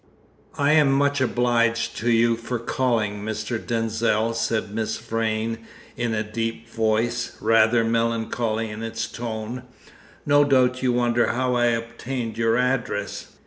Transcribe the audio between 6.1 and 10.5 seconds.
a deep voice, rather melancholy in its tone. "No